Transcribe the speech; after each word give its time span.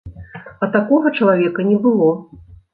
А 0.63 0.69
такога 0.77 1.13
чалавека 1.21 1.69
не 1.71 1.79
было. 1.87 2.11